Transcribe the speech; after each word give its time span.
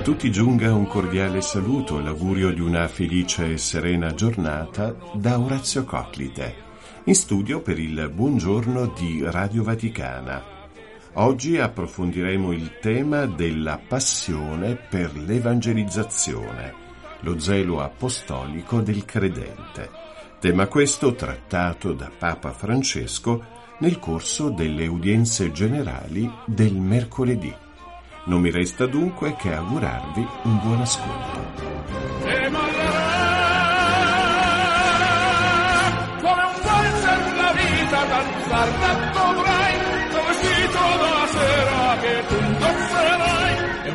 A 0.00 0.02
tutti 0.02 0.32
giunga 0.32 0.72
un 0.72 0.86
cordiale 0.86 1.42
saluto 1.42 1.98
e 1.98 2.02
l'augurio 2.02 2.50
di 2.54 2.62
una 2.62 2.88
felice 2.88 3.52
e 3.52 3.58
serena 3.58 4.14
giornata 4.14 4.96
da 5.12 5.38
Orazio 5.38 5.84
Coclite, 5.84 6.54
in 7.04 7.14
studio 7.14 7.60
per 7.60 7.78
il 7.78 8.10
Buongiorno 8.10 8.94
di 8.98 9.22
Radio 9.22 9.62
Vaticana. 9.62 10.42
Oggi 11.16 11.58
approfondiremo 11.58 12.50
il 12.52 12.78
tema 12.80 13.26
della 13.26 13.78
passione 13.86 14.74
per 14.74 15.14
l'evangelizzazione, 15.14 16.72
lo 17.20 17.38
zelo 17.38 17.82
apostolico 17.82 18.80
del 18.80 19.04
credente. 19.04 19.90
Tema 20.40 20.66
questo 20.66 21.14
trattato 21.14 21.92
da 21.92 22.10
Papa 22.16 22.52
Francesco 22.52 23.44
nel 23.80 23.98
corso 23.98 24.48
delle 24.48 24.86
udienze 24.86 25.52
generali 25.52 26.28
del 26.46 26.76
mercoledì. 26.76 27.54
Non 28.24 28.40
mi 28.40 28.50
resta 28.50 28.86
dunque 28.86 29.34
che 29.36 29.52
augurarvi 29.52 30.26
un 30.42 30.60
buon 30.60 30.80
ascolto. 30.80 31.40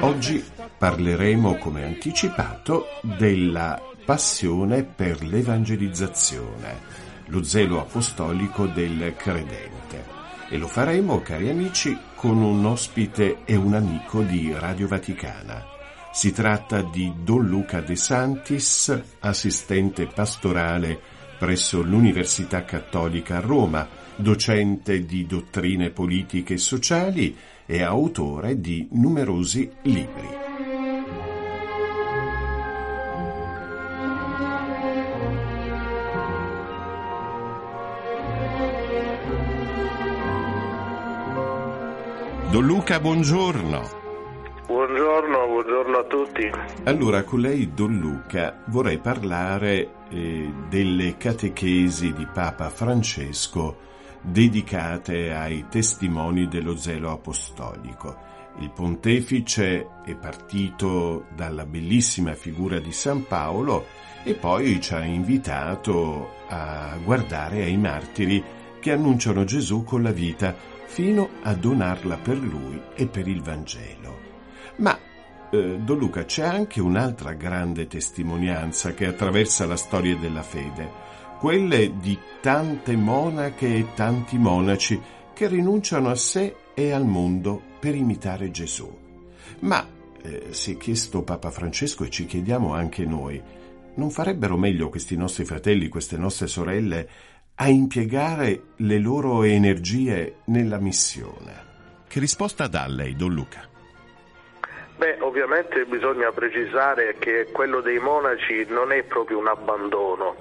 Oggi 0.02 0.44
parleremo, 0.78 1.56
come 1.58 1.84
anticipato, 1.84 2.88
della 3.02 3.82
passione 4.06 4.84
per 4.84 5.24
l'evangelizzazione, 5.24 6.80
lo 7.28 7.44
zelo 7.44 7.80
apostolico 7.80 8.66
del 8.68 9.14
credente. 9.16 10.15
E 10.50 10.58
lo 10.58 10.68
faremo, 10.68 11.22
cari 11.22 11.50
amici, 11.50 11.98
con 12.16 12.38
un 12.38 12.66
ospite 12.66 13.40
e 13.46 13.56
un 13.56 13.74
amico 13.74 14.22
di 14.22 14.54
Radio 14.54 14.88
Vaticana. 14.88 15.66
Si 16.12 16.32
tratta 16.32 16.82
di 16.82 17.12
Don 17.24 17.48
Luca 17.48 17.82
De 17.82 17.96
Santis, 17.96 19.02
assistente 19.20 20.06
pastorale 20.06 21.14
presso 21.38 21.82
l'Università 21.82 22.64
Cattolica 22.64 23.38
a 23.38 23.42
Roma, 23.42 23.88
docente 24.16 25.06
di 25.06 25.26
dottrine 25.26 25.90
politiche 25.90 26.54
e 26.54 26.58
sociali 26.58 27.36
e 27.66 27.84
autore 27.84 28.60
di 28.60 28.88
numerosi 28.92 29.70
libri. 29.84 30.45
Don 42.56 42.68
Luca, 42.68 43.02
buongiorno. 43.02 43.82
Buongiorno, 44.66 45.46
buongiorno 45.46 45.98
a 45.98 46.04
tutti. 46.06 46.50
Allora, 46.86 47.24
con 47.24 47.42
lei, 47.42 47.74
Don 47.74 47.98
Luca, 47.98 48.62
vorrei 48.68 48.98
parlare 48.98 50.06
eh, 50.08 50.54
delle 50.70 51.18
catechesi 51.18 52.14
di 52.14 52.26
Papa 52.34 52.70
Francesco 52.70 53.76
dedicate 54.22 55.34
ai 55.34 55.66
testimoni 55.68 56.48
dello 56.48 56.78
zelo 56.78 57.12
apostolico. 57.12 58.16
Il 58.60 58.72
pontefice 58.72 59.88
è 60.06 60.16
partito 60.16 61.26
dalla 61.36 61.66
bellissima 61.66 62.36
figura 62.36 62.80
di 62.80 62.94
San 62.94 63.28
Paolo 63.28 63.86
e 64.24 64.34
poi 64.34 64.80
ci 64.80 64.94
ha 64.94 65.04
invitato 65.04 66.30
a 66.48 66.96
guardare 67.04 67.64
ai 67.64 67.76
martiri 67.76 68.42
che 68.80 68.94
annunciano 68.94 69.44
Gesù 69.44 69.84
con 69.84 70.04
la 70.04 70.12
vita 70.12 70.75
fino 70.86 71.30
a 71.42 71.54
donarla 71.54 72.18
per 72.18 72.38
lui 72.38 72.82
e 72.96 73.08
per 73.08 73.28
il 73.28 73.42
Vangelo. 73.42 74.20
Ma, 74.78 74.98
eh, 75.52 75.78
Don 75.80 75.98
Luca, 75.98 76.26
c'è 76.26 76.44
anche 76.44 76.82
un'altra 76.82 77.34
grande 77.34 77.88
testimonianza 77.88 78.94
che 78.94 79.06
attraversa 79.06 79.66
la 79.66 79.78
storia 79.78 80.16
della 80.16 80.44
fede, 80.44 80.90
quelle 81.40 81.98
di 82.00 82.18
tante 82.42 82.96
monache 82.96 83.76
e 83.76 83.88
tanti 83.94 84.38
monaci 84.38 85.00
che 85.34 85.48
rinunciano 85.48 86.10
a 86.10 86.16
sé 86.16 86.56
e 86.74 86.92
al 86.92 87.06
mondo 87.06 87.62
per 87.80 87.96
imitare 87.96 88.52
Gesù. 88.52 88.90
Ma, 89.60 89.88
eh, 90.22 90.48
si 90.52 90.74
è 90.74 90.78
chiesto 90.78 91.24
Papa 91.24 91.52
Francesco 91.52 92.04
e 92.04 92.10
ci 92.10 92.26
chiediamo 92.26 92.74
anche 92.74 93.06
noi, 93.06 93.42
non 93.96 94.10
farebbero 94.10 94.58
meglio 94.58 94.90
questi 94.90 95.16
nostri 95.16 95.46
fratelli, 95.46 95.88
queste 95.88 96.18
nostre 96.18 96.48
sorelle, 96.48 97.10
a 97.58 97.70
impiegare 97.70 98.62
le 98.78 99.00
loro 99.00 99.44
energie 99.44 100.40
nella 100.46 100.78
missione. 100.78 101.64
Che 102.08 102.20
risposta 102.20 102.68
dà 102.68 102.86
lei, 102.88 103.16
Don 103.16 103.34
Luca? 103.34 103.68
Beh, 104.98 105.18
ovviamente 105.20 105.86
bisogna 105.86 106.32
precisare 106.32 107.16
che 107.18 107.50
quello 107.52 107.82
dei 107.82 108.00
monaci 108.00 108.66
non 108.70 108.92
è 108.92 109.04
proprio 109.04 109.40
un 109.40 109.48
abbandono. 109.48 110.36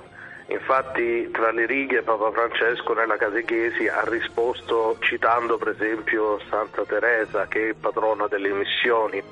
Infatti, 0.48 1.30
tra 1.30 1.50
le 1.52 1.66
righe, 1.66 2.02
Papa 2.02 2.30
Francesco 2.30 2.92
nella 2.94 3.16
catechesi 3.16 3.88
ha 3.88 4.02
risposto 4.04 4.96
citando 5.00 5.56
per 5.56 5.68
esempio 5.68 6.38
Santa 6.50 6.84
Teresa, 6.84 7.46
che 7.46 7.70
è 7.70 7.74
patrona 7.74 8.26
delle 8.26 8.50
missioni. 8.50 9.22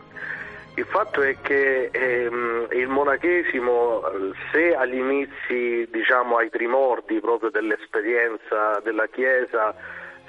Il 0.75 0.87
fatto 0.87 1.21
è 1.21 1.37
che 1.43 1.91
ehm, 1.93 2.69
il 2.71 2.89
monachesimo, 2.89 4.03
se 4.51 4.75
agli 4.75 4.97
inizi, 4.97 5.87
diciamo 5.91 6.39
ai 6.39 6.49
primordi 6.49 7.21
proprio 7.21 7.51
dell'esperienza 7.51 8.81
della 8.83 9.07
Chiesa, 9.07 9.75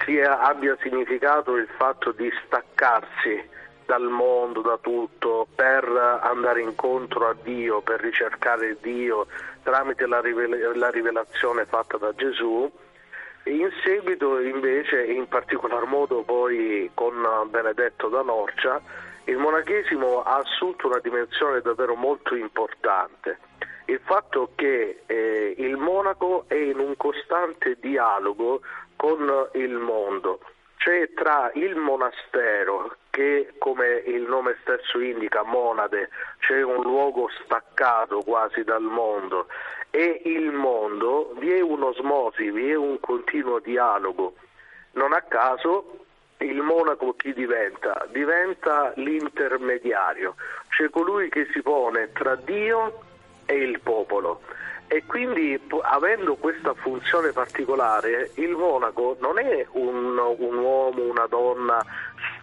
sia, 0.04 0.40
abbia 0.40 0.76
significato 0.82 1.56
il 1.56 1.68
fatto 1.78 2.12
di 2.12 2.30
staccarsi 2.44 3.42
dal 3.86 4.08
mondo, 4.08 4.60
da 4.60 4.78
tutto, 4.80 5.46
per 5.54 5.84
andare 6.22 6.60
incontro 6.60 7.28
a 7.28 7.36
Dio, 7.42 7.80
per 7.80 8.00
ricercare 8.00 8.76
Dio 8.82 9.26
tramite 9.62 10.06
la, 10.06 10.20
rivela- 10.20 10.76
la 10.76 10.90
rivelazione 10.90 11.64
fatta 11.64 11.96
da 11.96 12.14
Gesù, 12.14 12.70
in 13.44 13.70
seguito 13.82 14.38
invece, 14.40 15.04
in 15.04 15.26
particolar 15.26 15.86
modo 15.86 16.22
poi 16.22 16.90
con 16.94 17.14
Benedetto 17.50 18.08
da 18.08 18.22
Norcia, 18.22 18.80
il 19.24 19.38
monachesimo 19.38 20.22
ha 20.22 20.36
assunto 20.36 20.86
una 20.86 20.98
dimensione 20.98 21.60
davvero 21.60 21.94
molto 21.94 22.34
importante. 22.34 23.38
Il 23.86 24.00
fatto 24.04 24.50
che 24.54 25.02
eh, 25.06 25.54
il 25.58 25.76
monaco 25.76 26.44
è 26.48 26.54
in 26.54 26.78
un 26.78 26.96
costante 26.96 27.76
dialogo 27.80 28.60
con 28.96 29.48
il 29.54 29.72
mondo, 29.72 30.40
cioè 30.76 31.12
tra 31.14 31.50
il 31.54 31.76
monastero, 31.76 32.96
che 33.10 33.54
come 33.58 34.02
il 34.06 34.22
nome 34.22 34.56
stesso 34.62 35.00
indica, 35.00 35.42
monade, 35.42 36.10
cioè 36.40 36.62
un 36.62 36.82
luogo 36.82 37.28
staccato 37.44 38.20
quasi 38.22 38.64
dal 38.64 38.82
mondo, 38.82 39.46
e 39.90 40.22
il 40.24 40.50
mondo, 40.50 41.32
vi 41.38 41.52
è 41.52 41.60
un'osmosi, 41.60 42.50
vi 42.50 42.70
è 42.70 42.74
un 42.74 42.98
continuo 43.00 43.60
dialogo. 43.60 44.34
Non 44.92 45.12
a 45.12 45.22
caso 45.22 46.03
il 46.38 46.60
monaco 46.60 47.14
chi 47.14 47.32
diventa? 47.32 48.06
Diventa 48.10 48.92
l'intermediario, 48.96 50.34
cioè 50.68 50.90
colui 50.90 51.28
che 51.28 51.48
si 51.52 51.62
pone 51.62 52.12
tra 52.12 52.34
Dio 52.36 53.00
e 53.46 53.54
il 53.54 53.80
popolo. 53.80 54.42
E 54.86 55.04
quindi 55.06 55.58
avendo 55.82 56.36
questa 56.36 56.74
funzione 56.74 57.32
particolare, 57.32 58.30
il 58.34 58.50
monaco 58.50 59.16
non 59.20 59.38
è 59.38 59.66
un, 59.72 60.18
un 60.18 60.58
uomo, 60.58 61.02
una 61.02 61.26
donna 61.26 61.82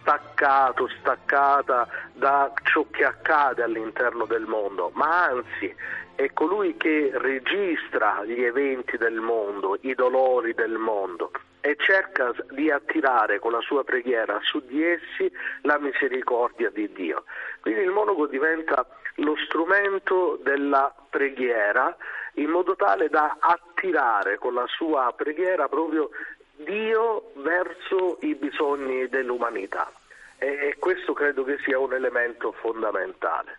staccato, 0.00 0.88
staccata 0.98 1.86
da 2.12 2.52
ciò 2.64 2.84
che 2.90 3.04
accade 3.04 3.62
all'interno 3.62 4.26
del 4.26 4.46
mondo, 4.46 4.90
ma 4.94 5.26
anzi 5.26 5.74
è 6.16 6.32
colui 6.32 6.76
che 6.76 7.12
registra 7.14 8.24
gli 8.24 8.42
eventi 8.42 8.96
del 8.96 9.20
mondo, 9.20 9.78
i 9.82 9.94
dolori 9.94 10.52
del 10.52 10.76
mondo 10.76 11.30
e 11.62 11.76
cerca 11.78 12.34
di 12.50 12.70
attirare 12.70 13.38
con 13.38 13.52
la 13.52 13.60
sua 13.60 13.84
preghiera 13.84 14.40
su 14.42 14.60
di 14.66 14.84
essi 14.84 15.32
la 15.62 15.78
misericordia 15.78 16.70
di 16.70 16.92
Dio. 16.92 17.24
Quindi 17.60 17.82
il 17.82 17.90
monaco 17.90 18.26
diventa 18.26 18.84
lo 19.16 19.36
strumento 19.46 20.38
della 20.42 20.92
preghiera 21.08 21.96
in 22.34 22.50
modo 22.50 22.74
tale 22.74 23.08
da 23.08 23.36
attirare 23.38 24.38
con 24.38 24.54
la 24.54 24.66
sua 24.66 25.12
preghiera 25.16 25.68
proprio 25.68 26.10
Dio 26.56 27.30
verso 27.36 28.18
i 28.22 28.34
bisogni 28.34 29.08
dell'umanità 29.08 29.90
e 30.38 30.74
questo 30.80 31.12
credo 31.12 31.44
che 31.44 31.58
sia 31.64 31.78
un 31.78 31.94
elemento 31.94 32.50
fondamentale. 32.50 33.58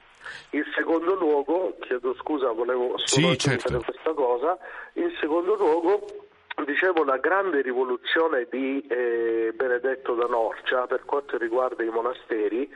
In 0.52 0.64
secondo 0.76 1.16
luogo, 1.16 1.78
chiedo 1.80 2.14
scusa, 2.16 2.52
volevo 2.52 2.98
solo 2.98 3.32
sì, 3.32 3.38
certo. 3.38 3.80
questa 3.80 4.14
cosa, 4.14 4.58
in 4.94 5.14
secondo 5.20 5.56
luogo 5.56 6.23
dicevo 6.66 7.04
la 7.04 7.18
grande 7.18 7.62
rivoluzione 7.62 8.48
di 8.50 8.86
eh, 8.88 9.54
Benedetto 9.56 10.14
da 10.16 10.26
Norcia 10.26 10.88
per 10.88 11.06
quanto 11.06 11.38
riguarda 11.38 11.84
i 11.84 11.90
monasteri 11.90 12.70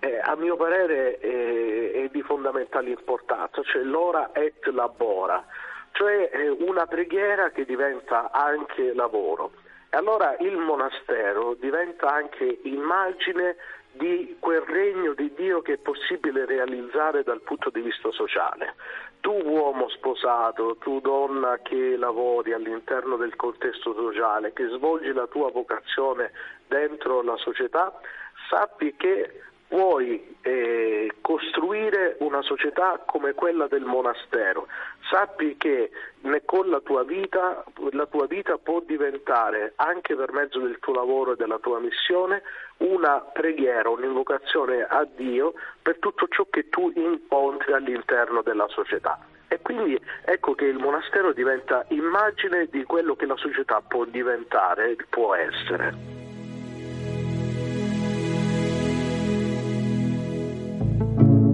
eh, 0.00 0.18
a 0.18 0.34
mio 0.34 0.56
parere 0.56 1.18
eh, 1.18 1.92
è 1.92 2.08
di 2.10 2.22
fondamentale 2.22 2.88
importanza, 2.88 3.62
cioè 3.62 3.82
l'ora 3.82 4.30
et 4.32 4.66
labora, 4.68 5.44
cioè 5.92 6.30
eh, 6.32 6.48
una 6.48 6.86
preghiera 6.86 7.50
che 7.50 7.64
diventa 7.64 8.30
anche 8.30 8.94
lavoro. 8.94 9.52
E 9.90 9.96
allora 9.96 10.36
il 10.38 10.56
monastero 10.56 11.54
diventa 11.54 12.12
anche 12.12 12.60
immagine 12.62 13.56
di 13.92 14.36
quel 14.38 14.62
regno 14.62 15.12
di 15.14 15.32
Dio 15.34 15.60
che 15.62 15.74
è 15.74 15.78
possibile 15.78 16.46
realizzare 16.46 17.22
dal 17.22 17.40
punto 17.42 17.70
di 17.70 17.80
vista 17.80 18.10
sociale. 18.12 18.74
Tu 19.20 19.30
uomo 19.30 19.88
sposato, 19.90 20.76
tu 20.80 21.00
donna 21.00 21.58
che 21.62 21.96
lavori 21.96 22.52
all'interno 22.52 23.16
del 23.16 23.36
contesto 23.36 23.94
sociale, 23.94 24.52
che 24.52 24.68
svolgi 24.68 25.12
la 25.12 25.26
tua 25.26 25.50
vocazione 25.50 26.32
dentro 26.66 27.22
la 27.22 27.36
società, 27.36 28.00
sappi 28.48 28.94
che 28.96 29.42
vuoi 29.70 30.36
eh, 30.42 31.10
costruire 31.20 32.16
una 32.20 32.42
società 32.42 33.00
come 33.06 33.34
quella 33.34 33.66
del 33.68 33.84
monastero, 33.84 34.66
sappi 35.08 35.56
che 35.56 35.90
con 36.44 36.68
la 36.68 36.80
tua 36.80 37.04
vita, 37.04 37.64
la 37.92 38.06
tua 38.06 38.26
vita 38.26 38.58
può 38.58 38.80
diventare, 38.80 39.72
anche 39.76 40.14
per 40.14 40.32
mezzo 40.32 40.58
del 40.58 40.78
tuo 40.80 40.94
lavoro 40.94 41.32
e 41.32 41.36
della 41.36 41.58
tua 41.58 41.78
missione, 41.78 42.42
una 42.78 43.20
preghiera, 43.20 43.88
un'invocazione 43.88 44.82
a 44.82 45.06
Dio 45.16 45.54
per 45.80 45.98
tutto 45.98 46.26
ciò 46.28 46.46
che 46.50 46.68
tu 46.68 46.92
incontri 46.94 47.72
all'interno 47.72 48.42
della 48.42 48.66
società. 48.68 49.18
E 49.48 49.60
quindi 49.60 50.00
ecco 50.24 50.54
che 50.54 50.64
il 50.64 50.78
monastero 50.78 51.32
diventa 51.32 51.84
immagine 51.88 52.66
di 52.70 52.84
quello 52.84 53.16
che 53.16 53.26
la 53.26 53.36
società 53.36 53.80
può 53.80 54.04
diventare, 54.04 54.96
può 55.08 55.34
essere. 55.34 56.19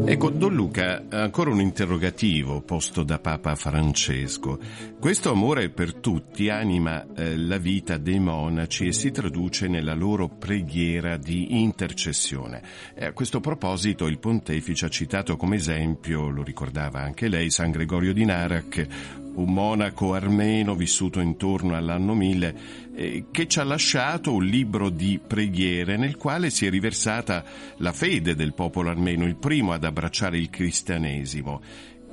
Ecco, 0.08 0.30
Don 0.30 0.54
Luca, 0.54 1.06
ancora 1.08 1.50
un 1.50 1.60
interrogativo 1.60 2.60
posto 2.60 3.02
da 3.02 3.18
Papa 3.18 3.56
Francesco. 3.56 4.56
Questo 5.00 5.32
amore 5.32 5.68
per 5.70 5.94
tutti 5.94 6.48
anima 6.48 7.04
eh, 7.16 7.36
la 7.36 7.58
vita 7.58 7.96
dei 7.96 8.20
monaci 8.20 8.86
e 8.86 8.92
si 8.92 9.10
traduce 9.10 9.66
nella 9.66 9.94
loro 9.94 10.28
preghiera 10.28 11.16
di 11.16 11.60
intercessione. 11.60 12.62
E 12.94 13.06
a 13.06 13.12
questo 13.12 13.40
proposito 13.40 14.06
il 14.06 14.20
pontefice 14.20 14.86
ha 14.86 14.90
citato 14.90 15.36
come 15.36 15.56
esempio, 15.56 16.28
lo 16.28 16.44
ricordava 16.44 17.00
anche 17.00 17.26
lei, 17.26 17.50
San 17.50 17.72
Gregorio 17.72 18.12
di 18.12 18.24
Narac, 18.24 18.86
un 19.34 19.52
monaco 19.52 20.14
armeno 20.14 20.74
vissuto 20.74 21.20
intorno 21.20 21.74
all'anno 21.74 22.14
1000, 22.14 22.56
eh, 22.96 23.26
che 23.30 23.46
ci 23.46 23.60
ha 23.60 23.64
lasciato 23.64 24.32
un 24.32 24.44
libro 24.44 24.88
di 24.88 25.20
preghiere 25.24 25.98
nel 25.98 26.16
quale 26.16 26.48
si 26.48 26.64
è 26.64 26.70
riversata 26.70 27.44
la 27.76 27.92
fede 27.92 28.34
del 28.34 28.54
popolo 28.54 28.88
armeno, 28.88 29.26
il 29.26 29.36
primo 29.36 29.72
ad 29.72 29.84
abbracciare 29.84 30.38
il 30.38 30.48
cristianesimo. 30.48 31.60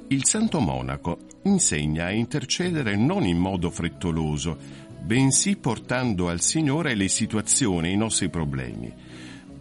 Il 0.09 0.25
santo 0.25 0.59
monaco 0.59 1.19
insegna 1.44 2.07
a 2.07 2.12
intercedere 2.12 2.97
non 2.97 3.25
in 3.25 3.38
modo 3.38 3.71
frettoloso, 3.71 4.57
bensì 5.01 5.56
portando 5.56 6.27
al 6.27 6.41
Signore 6.41 6.95
le 6.95 7.07
situazioni 7.07 7.91
i 7.91 7.97
nostri 7.97 8.30
problemi. 8.30 8.94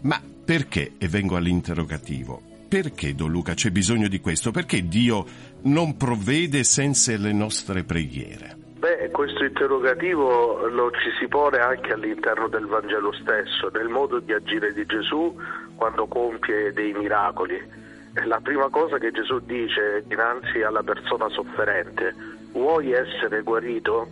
Ma 0.02 0.20
perché, 0.44 0.94
e 0.98 1.06
vengo 1.06 1.36
all'interrogativo, 1.36 2.42
perché 2.68 3.14
Don 3.14 3.30
Luca 3.30 3.54
c'è 3.54 3.70
bisogno 3.70 4.08
di 4.08 4.18
questo? 4.18 4.50
Perché 4.50 4.88
Dio 4.88 5.24
non 5.62 5.96
provvede 5.96 6.64
senza 6.64 7.16
le 7.16 7.32
nostre 7.32 7.84
preghiere? 7.84 8.61
Beh, 8.82 9.12
questo 9.12 9.44
interrogativo 9.44 10.66
lo 10.66 10.90
ci 10.90 11.08
si 11.20 11.28
pone 11.28 11.58
anche 11.58 11.92
all'interno 11.92 12.48
del 12.48 12.66
Vangelo 12.66 13.12
stesso, 13.12 13.70
nel 13.72 13.86
modo 13.86 14.18
di 14.18 14.32
agire 14.32 14.72
di 14.72 14.84
Gesù 14.86 15.32
quando 15.76 16.08
compie 16.08 16.72
dei 16.72 16.92
miracoli. 16.92 17.62
La 18.24 18.40
prima 18.40 18.68
cosa 18.70 18.98
che 18.98 19.12
Gesù 19.12 19.38
dice 19.38 20.02
dinanzi 20.08 20.62
alla 20.62 20.82
persona 20.82 21.28
sofferente, 21.28 22.12
vuoi 22.54 22.90
essere 22.90 23.42
guarito? 23.42 24.08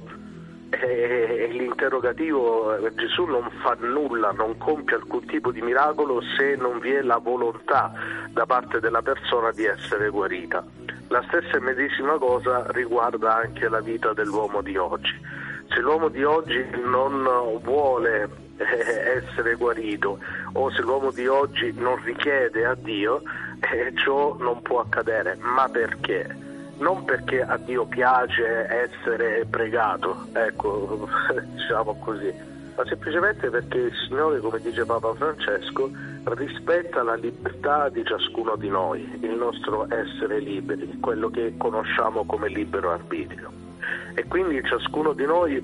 E 0.70 1.48
l'interrogativo 1.50 2.78
Gesù 2.94 3.24
non 3.24 3.50
fa 3.60 3.76
nulla, 3.80 4.30
non 4.30 4.56
compie 4.56 4.96
alcun 4.96 5.26
tipo 5.26 5.50
di 5.50 5.60
miracolo 5.60 6.20
se 6.36 6.54
non 6.56 6.78
vi 6.78 6.92
è 6.92 7.02
la 7.02 7.18
volontà 7.18 7.92
da 8.30 8.46
parte 8.46 8.78
della 8.80 9.02
persona 9.02 9.50
di 9.50 9.64
essere 9.64 10.08
guarita. 10.10 10.64
La 11.08 11.24
stessa 11.26 11.58
medesima 11.58 12.18
cosa 12.18 12.64
riguarda 12.70 13.36
anche 13.36 13.68
la 13.68 13.80
vita 13.80 14.12
dell'uomo 14.12 14.62
di 14.62 14.76
oggi. 14.76 15.20
Se 15.68 15.80
l'uomo 15.80 16.08
di 16.08 16.22
oggi 16.22 16.64
non 16.84 17.58
vuole 17.62 18.28
eh, 18.56 19.22
essere 19.24 19.54
guarito 19.56 20.18
o 20.52 20.70
se 20.70 20.82
l'uomo 20.82 21.10
di 21.10 21.26
oggi 21.26 21.72
non 21.76 22.00
richiede 22.04 22.64
a 22.64 22.74
Dio, 22.74 23.22
eh, 23.60 23.92
ciò 23.96 24.36
non 24.38 24.62
può 24.62 24.80
accadere. 24.80 25.36
Ma 25.40 25.68
perché? 25.68 26.49
Non 26.80 27.04
perché 27.04 27.42
a 27.42 27.56
Dio 27.58 27.84
piace 27.84 28.66
essere 28.68 29.46
pregato, 29.48 30.26
ecco, 30.32 31.08
diciamo 31.54 31.94
così, 32.00 32.32
ma 32.76 32.84
semplicemente 32.86 33.48
perché 33.50 33.78
il 33.78 33.92
Signore, 34.06 34.40
come 34.40 34.60
dice 34.60 34.84
Papa 34.84 35.14
Francesco, 35.14 35.90
rispetta 36.24 37.02
la 37.02 37.14
libertà 37.14 37.88
di 37.90 38.02
ciascuno 38.04 38.56
di 38.56 38.68
noi, 38.68 39.18
il 39.20 39.34
nostro 39.34 39.86
essere 39.90 40.38
liberi, 40.38 40.98
quello 41.00 41.28
che 41.28 41.54
conosciamo 41.56 42.24
come 42.24 42.48
libero 42.48 42.92
arbitrio. 42.92 43.52
E 44.14 44.24
quindi 44.24 44.62
ciascuno 44.64 45.12
di 45.12 45.24
noi 45.24 45.62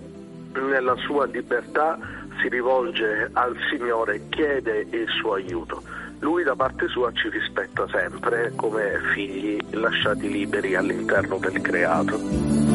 nella 0.53 0.97
sua 0.97 1.27
libertà 1.27 1.99
si 2.41 2.49
rivolge 2.49 3.31
al 3.33 3.57
Signore, 3.71 4.29
chiede 4.29 4.87
il 4.91 5.09
suo 5.09 5.35
aiuto 5.35 5.96
lui 6.21 6.43
da 6.45 6.55
parte 6.55 6.89
sua 6.89 7.13
ci 7.13 7.29
rispetta 7.29 7.87
sempre 7.89 8.53
come 8.57 9.01
figli 9.15 9.59
lasciati 9.71 10.31
liberi 10.31 10.75
all'interno 10.75 11.39
del 11.39 11.61
creato. 11.61 12.66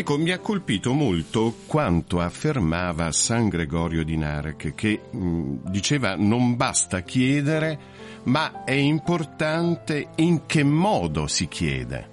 Ecco, 0.00 0.16
mi 0.16 0.30
ha 0.30 0.38
colpito 0.38 0.94
molto 0.94 1.52
quanto 1.68 2.20
affermava 2.20 3.12
San 3.12 3.50
Gregorio 3.50 4.02
di 4.02 4.16
Narek, 4.16 4.74
che 4.74 4.98
mh, 5.10 5.56
diceva 5.70 6.14
non 6.16 6.56
basta 6.56 7.00
chiedere, 7.00 7.78
ma 8.24 8.64
è 8.64 8.72
importante 8.72 10.08
in 10.16 10.46
che 10.46 10.64
modo 10.64 11.26
si 11.26 11.48
chiede. 11.48 12.08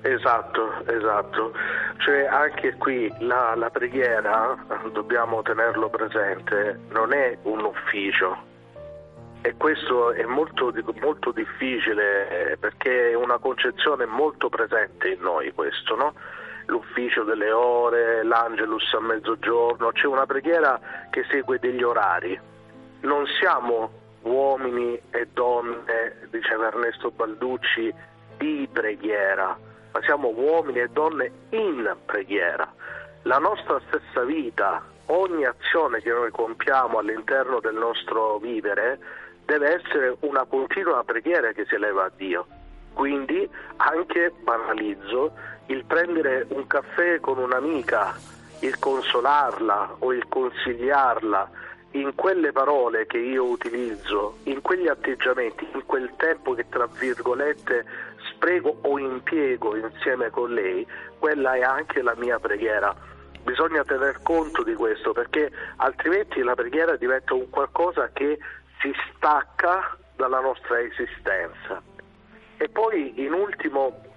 Esatto, 0.00 0.82
esatto. 0.86 1.52
Cioè 1.98 2.24
anche 2.24 2.76
qui 2.76 3.12
la, 3.18 3.54
la 3.54 3.68
preghiera, 3.68 4.56
dobbiamo 4.90 5.42
tenerlo 5.42 5.90
presente, 5.90 6.80
non 6.88 7.12
è 7.12 7.36
un 7.42 7.62
ufficio, 7.62 8.38
e 9.42 9.54
questo 9.58 10.12
è 10.12 10.24
molto, 10.24 10.72
molto, 11.02 11.32
difficile 11.32 12.52
eh, 12.52 12.56
perché 12.56 13.10
è 13.10 13.14
una 13.14 13.36
concezione 13.36 14.06
molto 14.06 14.48
presente 14.48 15.10
in 15.10 15.20
noi 15.20 15.52
questo, 15.52 15.94
no? 15.94 16.14
L'ufficio 16.68 17.24
delle 17.24 17.50
ore, 17.50 18.22
l'angelus 18.22 18.92
a 18.94 19.00
mezzogiorno, 19.00 19.90
c'è 19.92 20.06
una 20.06 20.26
preghiera 20.26 20.78
che 21.10 21.24
segue 21.30 21.58
degli 21.58 21.82
orari. 21.82 22.38
Non 23.00 23.26
siamo 23.38 23.90
uomini 24.22 25.00
e 25.10 25.28
donne, 25.32 26.28
diceva 26.30 26.66
Ernesto 26.68 27.10
Balducci, 27.10 27.92
di 28.36 28.68
preghiera, 28.70 29.56
ma 29.92 30.02
siamo 30.02 30.28
uomini 30.28 30.80
e 30.80 30.88
donne 30.88 31.30
in 31.50 31.96
preghiera. 32.04 32.70
La 33.22 33.38
nostra 33.38 33.80
stessa 33.86 34.22
vita, 34.24 34.82
ogni 35.06 35.44
azione 35.44 36.00
che 36.00 36.10
noi 36.10 36.30
compiamo 36.30 36.98
all'interno 36.98 37.60
del 37.60 37.74
nostro 37.74 38.38
vivere, 38.38 38.98
deve 39.44 39.80
essere 39.80 40.16
una 40.20 40.44
continua 40.44 41.02
preghiera 41.04 41.52
che 41.52 41.64
si 41.66 41.74
eleva 41.74 42.04
a 42.04 42.10
Dio. 42.14 42.46
Quindi 42.92 43.48
anche, 43.76 44.32
banalizzo, 44.42 45.32
il 45.68 45.84
prendere 45.84 46.46
un 46.50 46.66
caffè 46.66 47.20
con 47.20 47.38
un'amica, 47.38 48.14
il 48.60 48.78
consolarla 48.78 49.96
o 49.98 50.12
il 50.12 50.26
consigliarla, 50.28 51.50
in 51.92 52.14
quelle 52.14 52.52
parole 52.52 53.06
che 53.06 53.18
io 53.18 53.44
utilizzo, 53.44 54.38
in 54.44 54.60
quegli 54.60 54.88
atteggiamenti, 54.88 55.66
in 55.72 55.84
quel 55.86 56.12
tempo 56.16 56.54
che 56.54 56.66
tra 56.68 56.86
virgolette 56.86 57.84
spreco 58.30 58.78
o 58.82 58.98
impiego 58.98 59.76
insieme 59.76 60.30
con 60.30 60.52
lei, 60.52 60.86
quella 61.18 61.54
è 61.54 61.62
anche 61.62 62.02
la 62.02 62.14
mia 62.16 62.38
preghiera. 62.38 62.94
Bisogna 63.42 63.84
tener 63.84 64.20
conto 64.22 64.62
di 64.62 64.74
questo 64.74 65.12
perché 65.12 65.50
altrimenti 65.76 66.42
la 66.42 66.54
preghiera 66.54 66.96
diventa 66.96 67.34
un 67.34 67.48
qualcosa 67.48 68.10
che 68.12 68.38
si 68.80 68.92
stacca 69.14 69.96
dalla 70.16 70.40
nostra 70.40 70.80
esistenza. 70.80 71.80
E 72.56 72.68
poi 72.68 73.22
in 73.22 73.32
ultimo 73.32 74.07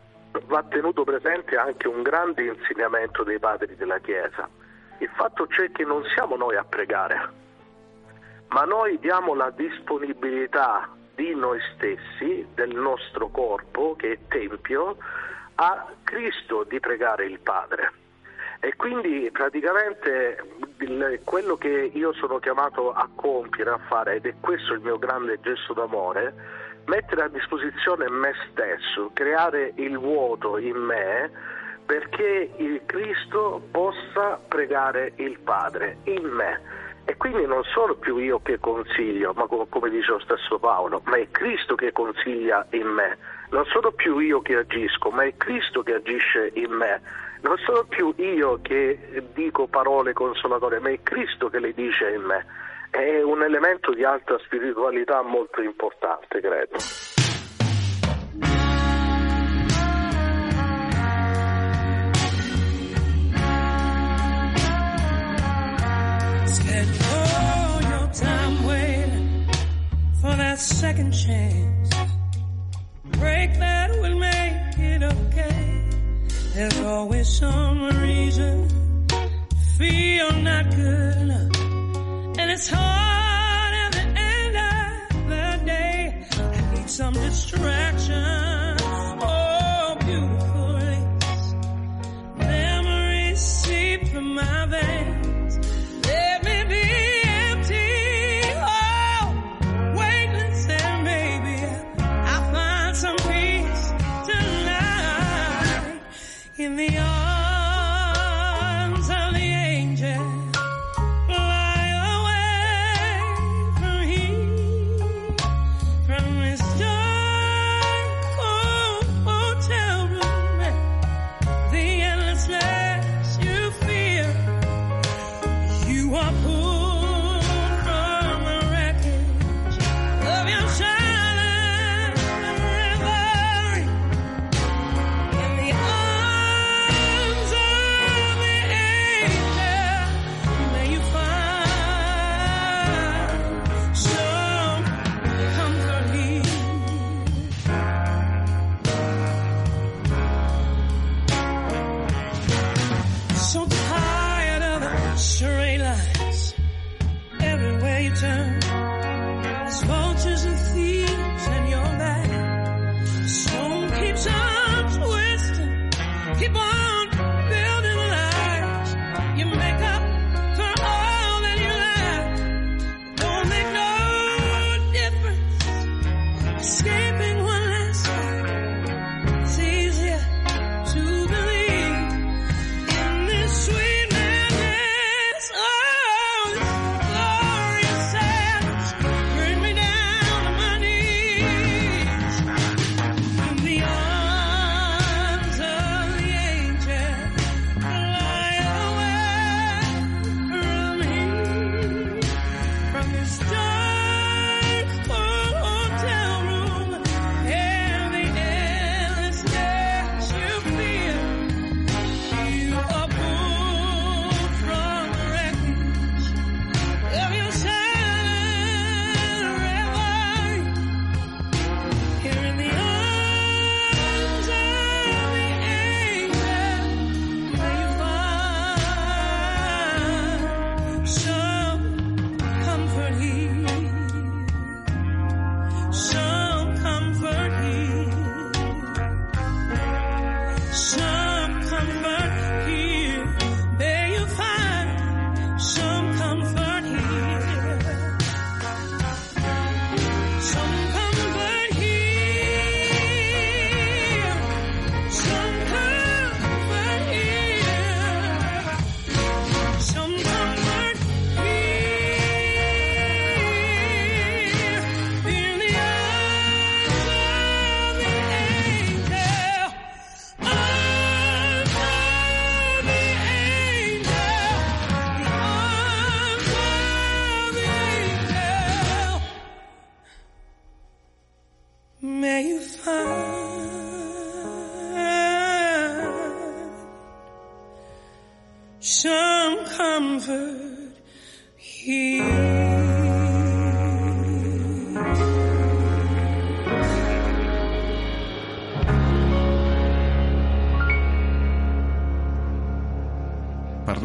va 0.45 0.63
tenuto 0.63 1.03
presente 1.03 1.57
anche 1.57 1.87
un 1.87 2.01
grande 2.01 2.43
insegnamento 2.43 3.23
dei 3.23 3.39
padri 3.39 3.75
della 3.75 3.99
Chiesa. 3.99 4.47
Il 4.99 5.09
fatto 5.15 5.47
c'è 5.47 5.71
che 5.71 5.83
non 5.83 6.03
siamo 6.13 6.35
noi 6.35 6.55
a 6.55 6.63
pregare, 6.63 7.29
ma 8.49 8.63
noi 8.63 8.99
diamo 8.99 9.33
la 9.33 9.49
disponibilità 9.49 10.89
di 11.15 11.33
noi 11.35 11.59
stessi, 11.73 12.47
del 12.53 12.75
nostro 12.75 13.29
corpo, 13.29 13.95
che 13.95 14.11
è 14.11 14.17
Tempio, 14.27 14.97
a 15.55 15.87
Cristo 16.03 16.63
di 16.63 16.79
pregare 16.79 17.25
il 17.25 17.39
Padre. 17.39 17.91
E 18.59 18.75
quindi 18.75 19.29
praticamente 19.31 20.37
quello 21.23 21.57
che 21.57 21.91
io 21.93 22.13
sono 22.13 22.37
chiamato 22.37 22.93
a 22.93 23.09
compiere, 23.15 23.71
a 23.71 23.79
fare, 23.87 24.15
ed 24.15 24.27
è 24.27 24.35
questo 24.39 24.73
il 24.73 24.81
mio 24.81 24.99
grande 24.99 25.39
gesto 25.41 25.73
d'amore, 25.73 26.33
mettere 26.85 27.23
a 27.23 27.27
disposizione 27.27 28.09
me 28.09 28.33
stesso, 28.49 29.11
creare 29.13 29.73
il 29.75 29.97
vuoto 29.97 30.57
in 30.57 30.75
me 30.75 31.31
perché 31.85 32.51
il 32.57 32.81
Cristo 32.85 33.61
possa 33.71 34.39
pregare 34.47 35.13
il 35.17 35.39
Padre 35.39 35.97
in 36.03 36.23
me. 36.23 36.79
E 37.05 37.17
quindi 37.17 37.45
non 37.45 37.63
sono 37.63 37.95
più 37.95 38.17
io 38.17 38.39
che 38.41 38.59
consiglio, 38.59 39.33
ma 39.33 39.47
come 39.47 39.89
dice 39.89 40.11
lo 40.11 40.19
stesso 40.19 40.59
Paolo, 40.59 41.01
ma 41.05 41.17
è 41.17 41.27
Cristo 41.31 41.75
che 41.75 41.91
consiglia 41.91 42.65
in 42.71 42.87
me. 42.87 43.17
Non 43.49 43.65
sono 43.65 43.91
più 43.91 44.19
io 44.19 44.41
che 44.41 44.55
agisco, 44.55 45.09
ma 45.09 45.23
è 45.23 45.35
Cristo 45.35 45.83
che 45.83 45.95
agisce 45.95 46.51
in 46.53 46.71
me 46.71 47.01
non 47.41 47.57
sono 47.57 47.83
più 47.85 48.13
io 48.17 48.59
che 48.61 49.23
dico 49.33 49.67
parole 49.67 50.13
consolatorie, 50.13 50.79
ma 50.79 50.89
è 50.89 50.99
Cristo 51.01 51.49
che 51.49 51.59
le 51.59 51.73
dice 51.73 52.11
in 52.11 52.21
me. 52.21 52.45
È 52.91 53.21
un 53.23 53.41
elemento 53.41 53.93
di 53.93 54.03
alta 54.03 54.37
spiritualità 54.39 55.21
molto 55.23 55.61
importante, 55.61 56.39
credo. 56.41 56.77
Spend 66.45 66.97
all 67.13 67.81
your 67.81 68.09
time 68.11 68.65
waiting 68.67 69.45
for 70.19 70.35
that 70.35 70.59
second 70.59 71.13
chance. 71.13 71.89
Break 73.17 73.57
that 73.57 73.89
will 74.01 74.17
make 74.17 74.77
it 74.77 75.01
okay. 75.01 75.87
There's 76.53 76.79
always 76.81 77.27
some 77.29 77.89
reason 78.01 78.67
feel 79.81 80.31
not 80.43 80.69
good. 80.75 81.00
this. 82.69 82.90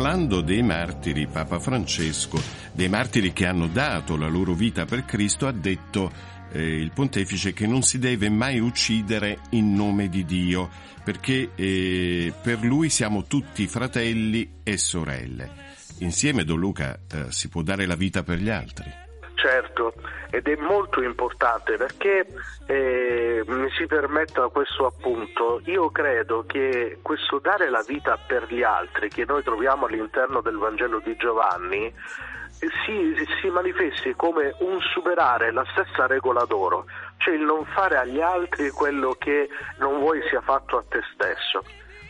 Parlando 0.06 0.40
dei 0.40 0.62
martiri, 0.62 1.26
Papa 1.26 1.58
Francesco, 1.58 2.40
dei 2.70 2.88
martiri 2.88 3.32
che 3.32 3.44
hanno 3.44 3.66
dato 3.66 4.16
la 4.16 4.28
loro 4.28 4.52
vita 4.52 4.84
per 4.84 5.04
Cristo, 5.04 5.48
ha 5.48 5.52
detto 5.52 6.12
eh, 6.52 6.62
il 6.62 6.92
pontefice 6.92 7.52
che 7.52 7.66
non 7.66 7.82
si 7.82 7.98
deve 7.98 8.28
mai 8.28 8.60
uccidere 8.60 9.38
in 9.50 9.74
nome 9.74 10.08
di 10.08 10.24
Dio, 10.24 10.70
perché 11.02 11.50
eh, 11.56 12.32
per 12.40 12.62
lui 12.62 12.88
siamo 12.88 13.24
tutti 13.24 13.66
fratelli 13.66 14.60
e 14.62 14.78
sorelle. 14.78 15.50
Insieme, 15.98 16.44
Don 16.44 16.60
Luca, 16.60 17.00
eh, 17.10 17.32
si 17.32 17.48
può 17.48 17.62
dare 17.62 17.84
la 17.84 17.96
vita 17.96 18.22
per 18.22 18.38
gli 18.38 18.48
altri. 18.48 18.88
Certo, 19.34 19.92
ed 20.30 20.48
è 20.48 20.56
molto 20.56 21.02
importante 21.02 21.76
perché 21.76 22.26
eh, 22.66 23.42
mi 23.46 23.70
si 23.70 23.86
permetta 23.86 24.48
questo 24.48 24.86
appunto, 24.86 25.60
io 25.64 25.90
credo 25.90 26.44
che 26.46 26.98
questo 27.02 27.38
dare 27.38 27.70
la 27.70 27.84
vita 27.86 28.18
per 28.18 28.46
gli 28.48 28.62
altri 28.62 29.08
che 29.08 29.24
noi 29.24 29.42
troviamo 29.42 29.86
all'interno 29.86 30.40
del 30.40 30.56
Vangelo 30.56 31.00
di 31.00 31.16
Giovanni 31.16 31.92
si, 32.58 33.14
si 33.40 33.48
manifesti 33.48 34.14
come 34.14 34.54
un 34.60 34.80
superare 34.80 35.52
la 35.52 35.64
stessa 35.72 36.06
regola 36.06 36.44
d'oro, 36.44 36.86
cioè 37.18 37.34
il 37.34 37.42
non 37.42 37.64
fare 37.66 37.96
agli 37.98 38.20
altri 38.20 38.70
quello 38.70 39.14
che 39.18 39.48
non 39.78 39.98
vuoi 39.98 40.20
sia 40.28 40.40
fatto 40.40 40.78
a 40.78 40.84
te 40.88 41.00
stesso. 41.14 41.62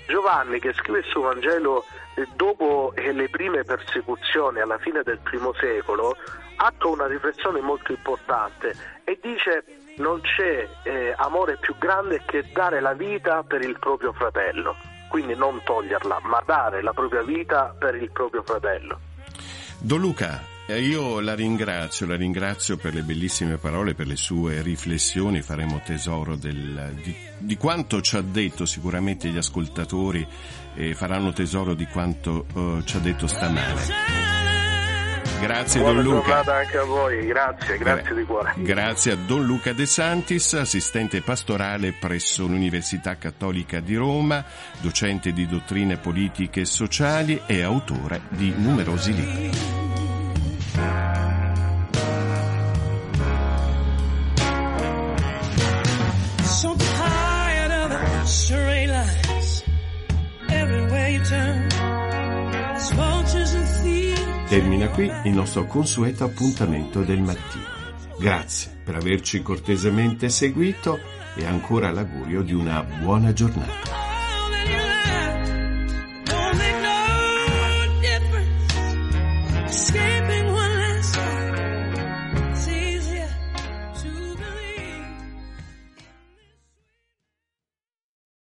Giovanni 0.06 0.60
che 0.60 0.72
scrive 0.72 1.00
il 1.00 1.04
suo 1.06 1.22
Vangelo 1.22 1.84
eh, 2.14 2.26
dopo 2.34 2.92
eh, 2.94 3.12
le 3.12 3.28
prime 3.28 3.64
persecuzioni 3.64 4.60
alla 4.60 4.78
fine 4.78 5.02
del 5.02 5.18
primo 5.18 5.52
secolo 5.54 6.16
attua 6.56 6.90
una 6.90 7.06
riflessione 7.06 7.60
molto 7.60 7.92
importante 7.92 8.74
e 9.04 9.18
dice 9.20 9.64
non 9.96 10.20
c'è 10.20 10.68
eh, 10.82 11.14
amore 11.16 11.56
più 11.58 11.76
grande 11.78 12.22
che 12.26 12.44
dare 12.52 12.80
la 12.80 12.92
vita 12.92 13.42
per 13.42 13.62
il 13.62 13.78
proprio 13.78 14.12
fratello, 14.12 14.76
quindi 15.08 15.34
non 15.34 15.60
toglierla, 15.64 16.20
ma 16.24 16.42
dare 16.44 16.82
la 16.82 16.92
propria 16.92 17.22
vita 17.22 17.74
per 17.78 17.94
il 17.94 18.10
proprio 18.10 18.42
fratello. 18.42 19.00
Don 19.78 20.00
Luca, 20.00 20.40
io 20.74 21.20
la 21.20 21.34
ringrazio, 21.34 22.06
la 22.06 22.16
ringrazio 22.16 22.76
per 22.76 22.92
le 22.92 23.02
bellissime 23.02 23.56
parole, 23.56 23.94
per 23.94 24.08
le 24.08 24.16
sue 24.16 24.62
riflessioni, 24.62 25.40
faremo 25.40 25.80
tesoro 25.84 26.34
del, 26.34 26.92
di, 27.04 27.14
di, 27.38 27.56
quanto 27.56 28.00
ci 28.00 28.16
ha 28.16 28.20
detto 28.20 28.66
sicuramente 28.66 29.28
gli 29.28 29.36
ascoltatori 29.36 30.26
e 30.74 30.94
faranno 30.94 31.32
tesoro 31.32 31.74
di 31.74 31.86
quanto 31.86 32.46
uh, 32.52 32.82
ci 32.82 32.96
ha 32.96 32.98
detto 32.98 33.28
stamane. 33.28 34.34
Grazie 35.40 35.80
Buona 35.80 36.02
Don 36.02 36.14
Luca. 36.14 36.56
anche 36.56 36.78
a 36.78 36.84
voi, 36.84 37.26
grazie, 37.26 37.78
grazie 37.78 38.14
di 38.14 38.24
cuore. 38.24 38.54
Grazie 38.56 39.12
a 39.12 39.16
Don 39.16 39.44
Luca 39.44 39.72
De 39.72 39.86
Santis, 39.86 40.54
assistente 40.54 41.20
pastorale 41.20 41.92
presso 41.92 42.46
l'Università 42.46 43.16
Cattolica 43.16 43.78
di 43.78 43.94
Roma, 43.94 44.44
docente 44.80 45.32
di 45.32 45.46
dottrine 45.46 45.98
politiche 45.98 46.62
e 46.62 46.64
sociali 46.64 47.40
e 47.46 47.62
autore 47.62 48.22
di 48.30 48.52
numerosi 48.56 49.14
libri. 49.14 49.95
Termina 64.48 64.88
qui 64.90 65.10
il 65.24 65.32
nostro 65.32 65.66
consueto 65.66 66.22
appuntamento 66.22 67.02
del 67.02 67.20
mattino. 67.20 67.64
Grazie 68.16 68.78
per 68.84 68.94
averci 68.94 69.42
cortesemente 69.42 70.28
seguito 70.28 71.00
e 71.34 71.44
ancora 71.44 71.90
l'augurio 71.90 72.42
di 72.42 72.54
una 72.54 72.82
buona 72.82 73.32
giornata. 73.32 73.95